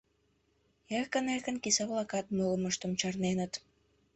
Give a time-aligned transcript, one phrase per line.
[0.97, 3.53] Эркын-эркын киса-влакат мурымыштым чарненыт.